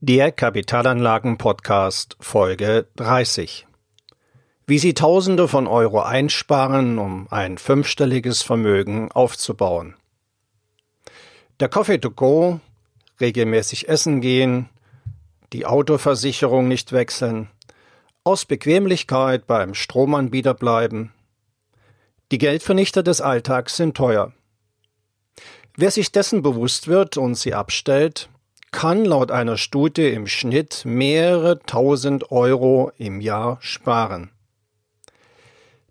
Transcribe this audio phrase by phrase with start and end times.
[0.00, 3.66] Der Kapitalanlagen-Podcast Folge 30.
[4.64, 9.96] Wie Sie Tausende von Euro einsparen, um ein fünfstelliges Vermögen aufzubauen.
[11.58, 12.60] Der Coffee to go,
[13.20, 14.68] regelmäßig essen gehen,
[15.52, 17.48] die Autoversicherung nicht wechseln,
[18.22, 21.12] aus Bequemlichkeit beim Stromanbieter bleiben.
[22.30, 24.32] Die Geldvernichter des Alltags sind teuer.
[25.76, 28.28] Wer sich dessen bewusst wird und sie abstellt,
[28.70, 34.30] kann laut einer Studie im Schnitt mehrere tausend Euro im Jahr sparen.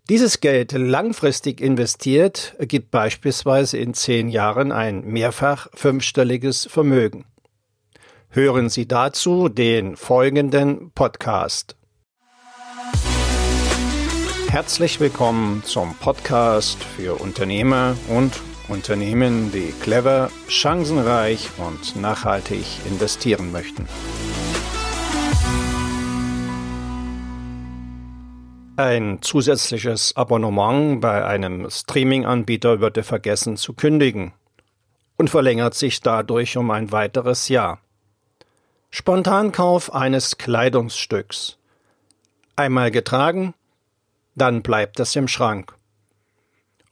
[0.08, 7.26] Dieses Geld langfristig investiert ergibt beispielsweise in zehn Jahren ein mehrfach fünfstelliges Vermögen.
[8.30, 11.76] Hören Sie dazu den folgenden Podcast.
[14.48, 23.88] Herzlich willkommen zum Podcast für Unternehmer und Unternehmen, die clever, chancenreich und nachhaltig investieren möchten.
[28.76, 34.32] Ein zusätzliches Abonnement bei einem Streaming-Anbieter würde vergessen zu kündigen
[35.16, 37.80] und verlängert sich dadurch um ein weiteres Jahr.
[38.90, 41.58] Spontankauf eines Kleidungsstücks.
[42.54, 43.54] Einmal getragen,
[44.36, 45.74] dann bleibt es im Schrank.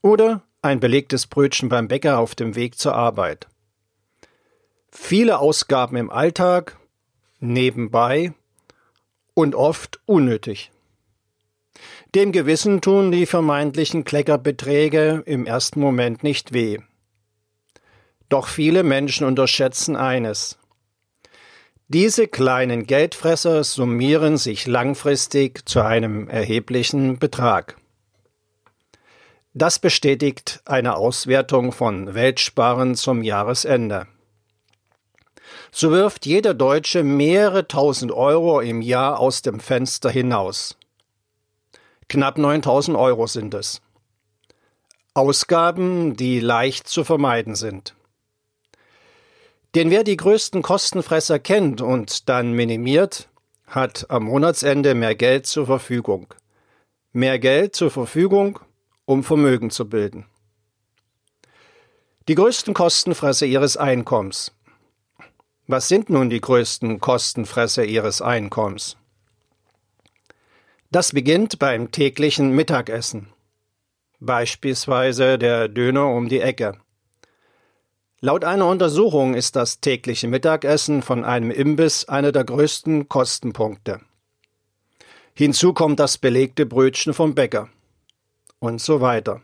[0.03, 3.47] Oder ein belegtes Brötchen beim Bäcker auf dem Weg zur Arbeit.
[4.91, 6.79] Viele Ausgaben im Alltag,
[7.41, 8.33] nebenbei
[9.35, 10.71] und oft unnötig.
[12.15, 16.79] Dem Gewissen tun die vermeintlichen Kleckerbeträge im ersten Moment nicht weh.
[18.29, 20.59] Doch viele Menschen unterschätzen eines.
[21.89, 27.77] Diese kleinen Geldfresser summieren sich langfristig zu einem erheblichen Betrag.
[29.59, 34.07] Das bestätigt eine Auswertung von Weltsparen zum Jahresende.
[35.73, 40.77] So wirft jeder Deutsche mehrere tausend Euro im Jahr aus dem Fenster hinaus.
[42.11, 43.81] Knapp 9000 Euro sind es.
[45.15, 47.95] Ausgaben, die leicht zu vermeiden sind.
[49.75, 53.31] Denn wer die größten Kostenfresser kennt und dann minimiert,
[53.67, 56.35] hat am Monatsende mehr Geld zur Verfügung.
[57.15, 58.61] Mehr Geld zur Verfügung
[59.07, 60.27] um Vermögen zu bilden.
[62.29, 64.53] Die größten Kostenfresser ihres Einkommens.
[65.69, 68.97] Was sind nun die größten Kostenfresser ihres Einkommens?
[70.91, 73.29] Das beginnt beim täglichen Mittagessen.
[74.19, 76.79] Beispielsweise der Döner um die Ecke.
[78.21, 84.01] Laut einer Untersuchung ist das tägliche Mittagessen von einem Imbiss einer der größten Kostenpunkte.
[85.35, 87.69] Hinzu kommt das belegte Brötchen vom Bäcker
[88.67, 89.41] und so weiter.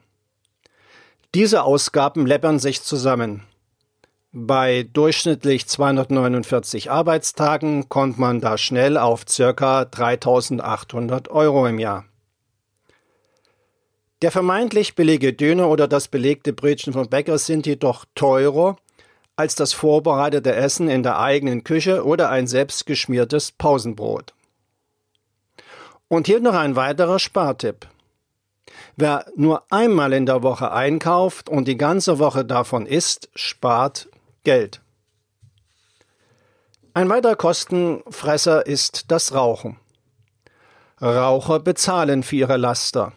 [1.35, 3.45] Diese Ausgaben läppern sich zusammen.
[4.33, 9.85] Bei durchschnittlich 249 Arbeitstagen kommt man da schnell auf ca.
[9.85, 12.05] 3800 Euro im Jahr.
[14.23, 18.77] Der vermeintlich billige Döner oder das belegte Brötchen vom Bäcker sind jedoch teurer
[19.37, 24.35] als das vorbereitete Essen in der eigenen Küche oder ein selbstgeschmiertes Pausenbrot.
[26.09, 27.89] Und hier noch ein weiterer Spartipp.
[28.97, 34.09] Wer nur einmal in der Woche einkauft und die ganze Woche davon isst, spart
[34.45, 34.83] Geld.
[36.95, 39.79] Ein weiterer Kostenfresser ist das Rauchen.
[41.01, 43.13] Raucher bezahlen für ihre Laster.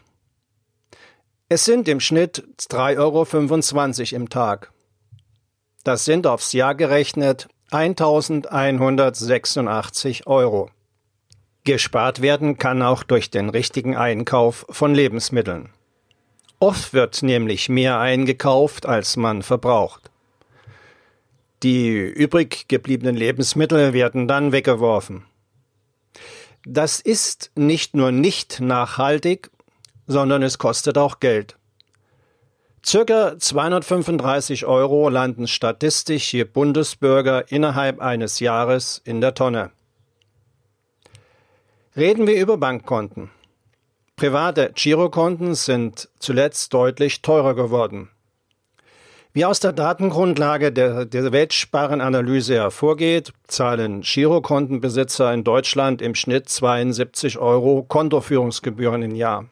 [1.49, 4.71] Es sind im Schnitt 3,25 Euro im Tag.
[5.83, 10.71] Das sind aufs Jahr gerechnet 1186 Euro.
[11.65, 15.69] Gespart werden kann auch durch den richtigen Einkauf von Lebensmitteln.
[16.59, 20.11] Oft wird nämlich mehr eingekauft, als man verbraucht.
[21.63, 25.25] Die übrig gebliebenen Lebensmittel werden dann weggeworfen.
[26.65, 29.49] Das ist nicht nur nicht nachhaltig,
[30.07, 31.57] sondern es kostet auch Geld.
[32.85, 39.71] Circa 235 Euro landen statistisch hier Bundesbürger innerhalb eines Jahres in der Tonne.
[41.97, 43.29] Reden wir über Bankkonten.
[44.17, 48.09] Private Girokonten sind zuletzt deutlich teurer geworden.
[49.31, 57.37] Wie aus der Datengrundlage der, der Weltsparenanalyse hervorgeht, zahlen Girokontenbesitzer in Deutschland im Schnitt 72
[57.37, 59.45] Euro Kontoführungsgebühren im Jahr.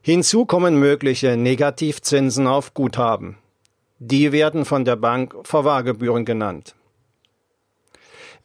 [0.00, 3.36] Hinzu kommen mögliche Negativzinsen auf Guthaben.
[3.98, 6.74] Die werden von der Bank Verwahrgebühren genannt.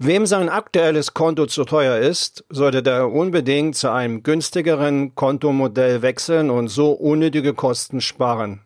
[0.02, 6.50] Wem sein aktuelles Konto zu teuer ist, sollte der unbedingt zu einem günstigeren Kontomodell wechseln
[6.50, 8.62] und so unnötige Kosten sparen.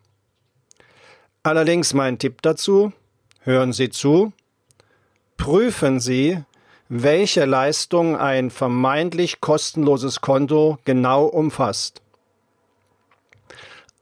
[1.42, 2.92] Allerdings mein Tipp dazu,
[3.40, 4.32] hören Sie zu,
[5.36, 6.38] prüfen Sie,
[6.88, 12.00] welche Leistung ein vermeintlich kostenloses Konto genau umfasst.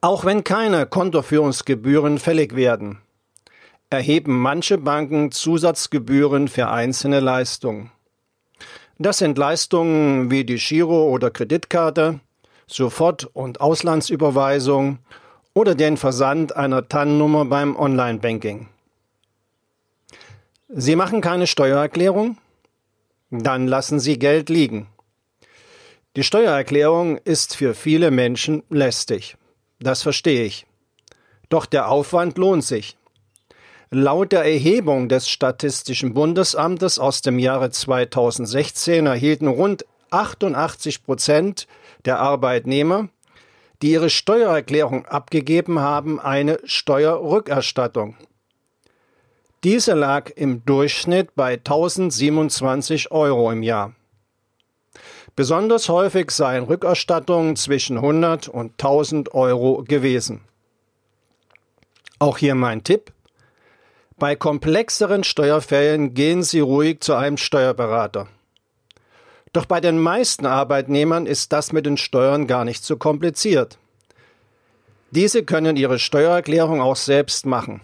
[0.03, 2.99] Auch wenn keine Kontoführungsgebühren fällig werden,
[3.93, 7.91] erheben manche Banken Zusatzgebühren für einzelne Leistungen.
[8.99, 12.21] Das sind Leistungen wie die Giro- oder Kreditkarte,
[12.67, 14.99] Sofort- und Auslandsüberweisung
[15.55, 18.69] oder den Versand einer TAN-Nummer beim Online-Banking.
[20.69, 22.39] Sie machen keine Steuererklärung?
[23.31, 24.87] Dann lassen Sie Geld liegen.
[26.17, 29.37] Die Steuererklärung ist für viele Menschen lästig.
[29.81, 30.67] Das verstehe ich.
[31.49, 32.97] Doch der Aufwand lohnt sich.
[33.95, 41.67] Laut der Erhebung des Statistischen Bundesamtes aus dem Jahre 2016 erhielten rund 88 Prozent
[42.07, 43.11] der Arbeitnehmer,
[43.83, 48.17] die ihre Steuererklärung abgegeben haben, eine Steuerrückerstattung.
[49.63, 53.93] Diese lag im Durchschnitt bei 1027 Euro im Jahr.
[55.37, 60.41] Besonders häufig seien Rückerstattungen zwischen 100 und 1000 Euro gewesen.
[62.19, 63.13] Auch hier mein Tipp.
[64.19, 68.29] Bei komplexeren Steuerfällen gehen Sie ruhig zu einem Steuerberater.
[69.53, 73.79] Doch bei den meisten Arbeitnehmern ist das mit den Steuern gar nicht so kompliziert.
[75.11, 77.83] Diese können ihre Steuererklärung auch selbst machen.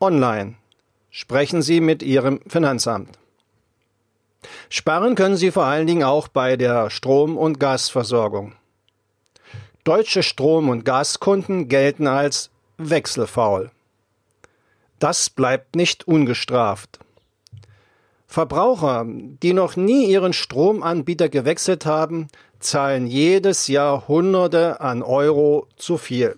[0.00, 0.56] Online.
[1.10, 3.16] Sprechen Sie mit Ihrem Finanzamt.
[4.68, 8.54] Sparen können Sie vor allen Dingen auch bei der Strom- und Gasversorgung.
[9.84, 13.70] Deutsche Strom- und Gaskunden gelten als wechselfaul.
[15.04, 16.98] Das bleibt nicht ungestraft.
[18.26, 22.28] Verbraucher, die noch nie ihren Stromanbieter gewechselt haben,
[22.58, 26.36] zahlen jedes Jahr Hunderte an Euro zu viel.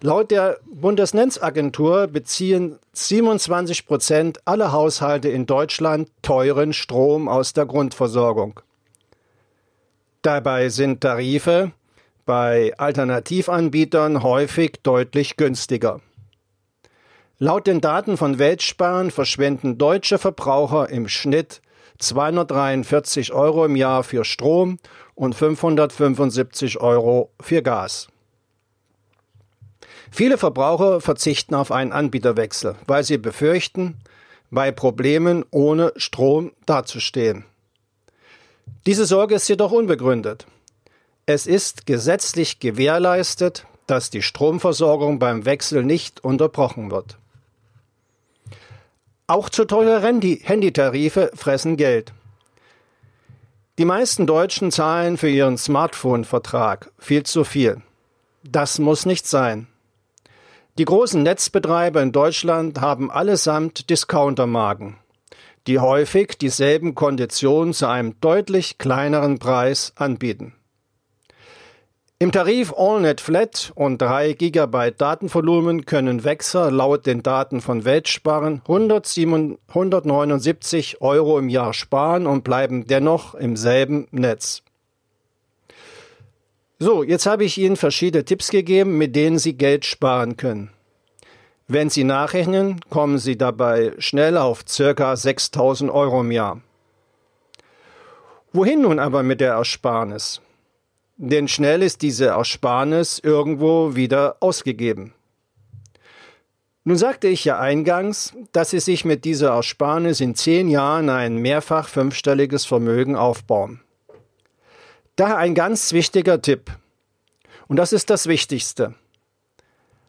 [0.00, 8.58] Laut der Bundesnetzagentur beziehen 27 Prozent aller Haushalte in Deutschland teuren Strom aus der Grundversorgung.
[10.22, 11.70] Dabei sind Tarife
[12.26, 16.00] bei Alternativanbietern häufig deutlich günstiger.
[17.42, 21.60] Laut den Daten von Weltsparen verschwenden deutsche Verbraucher im Schnitt
[21.98, 24.78] 243 Euro im Jahr für Strom
[25.16, 28.06] und 575 Euro für Gas.
[30.12, 33.98] Viele Verbraucher verzichten auf einen Anbieterwechsel, weil sie befürchten,
[34.52, 37.44] bei Problemen ohne Strom dazustehen.
[38.86, 40.46] Diese Sorge ist jedoch unbegründet.
[41.26, 47.18] Es ist gesetzlich gewährleistet, dass die Stromversorgung beim Wechsel nicht unterbrochen wird.
[49.32, 52.12] Auch zu teure Handytarife fressen Geld.
[53.78, 57.80] Die meisten Deutschen zahlen für ihren Smartphone-Vertrag viel zu viel.
[58.44, 59.68] Das muss nicht sein.
[60.76, 64.96] Die großen Netzbetreiber in Deutschland haben allesamt Discountermarken,
[65.66, 70.52] die häufig dieselben Konditionen zu einem deutlich kleineren Preis anbieten.
[72.22, 78.62] Im Tarif AllNet Flat und 3 GB Datenvolumen können Wechser laut den Daten von Weltsparen
[78.64, 84.62] 179 Euro im Jahr sparen und bleiben dennoch im selben Netz.
[86.78, 90.70] So, jetzt habe ich Ihnen verschiedene Tipps gegeben, mit denen Sie Geld sparen können.
[91.66, 96.60] Wenn Sie nachrechnen, kommen Sie dabei schnell auf circa 6000 Euro im Jahr.
[98.52, 100.40] Wohin nun aber mit der Ersparnis?
[101.24, 105.14] Denn schnell ist diese Ersparnis irgendwo wieder ausgegeben.
[106.82, 111.36] Nun sagte ich ja eingangs, dass Sie sich mit dieser Ersparnis in zehn Jahren ein
[111.36, 113.80] mehrfach fünfstelliges Vermögen aufbauen.
[115.14, 116.72] Daher ein ganz wichtiger Tipp.
[117.68, 118.96] Und das ist das Wichtigste.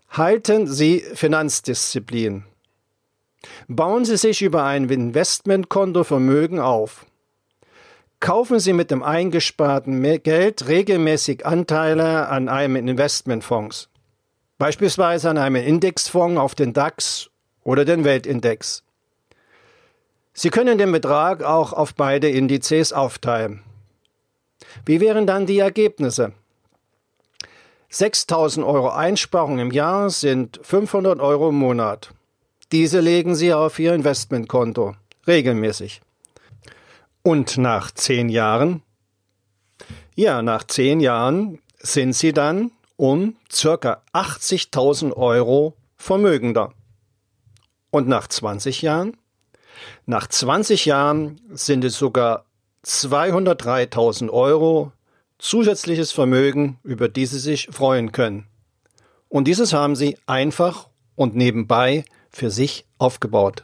[0.10, 2.46] Halten Sie Finanzdisziplin.
[3.68, 7.06] Bauen Sie sich über ein Investmentkonto Vermögen auf.
[8.24, 13.90] Kaufen Sie mit dem eingesparten Geld regelmäßig Anteile an einem Investmentfonds.
[14.58, 17.30] Beispielsweise an einem Indexfonds auf den DAX
[17.66, 18.86] oder den Weltindex.
[20.32, 23.62] Sie können den Betrag auch auf beide Indizes aufteilen.
[24.86, 26.32] Wie wären dann die Ergebnisse?
[27.90, 32.14] 6000 Euro Einsparung im Jahr sind 500 Euro im Monat.
[32.72, 34.96] Diese legen Sie auf Ihr Investmentkonto
[35.28, 36.00] regelmäßig.
[37.26, 38.82] Und nach zehn Jahren?
[40.14, 46.74] Ja, nach zehn Jahren sind Sie dann um circa 80.000 Euro vermögender.
[47.92, 49.16] Und nach 20 Jahren?
[50.06, 52.46] Nach 20 Jahren sind es sogar
[52.86, 54.92] 203.000 Euro
[55.38, 58.48] zusätzliches Vermögen, über die Sie sich freuen können.
[59.30, 63.64] Und dieses haben Sie einfach und nebenbei für sich aufgebaut.